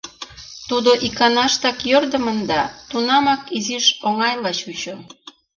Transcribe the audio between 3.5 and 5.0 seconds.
изиш оҥайла чучо.